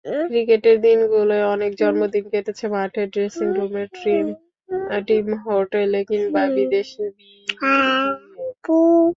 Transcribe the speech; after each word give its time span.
ক্রিকেটের 0.05 0.77
দিনগুলোয় 0.81 1.45
অনেক 1.53 1.71
জন্মদিন 1.75 2.25
কেটেছে 2.33 2.65
মাঠে, 2.67 3.01
ড্রেসিংরুমে, 3.13 3.83
টিম 5.07 5.27
হোটেলে 5.45 5.99
কিংবা 6.09 6.43
বিদেশ 6.55 6.89
বিভুঁইয়ে। 6.97 7.49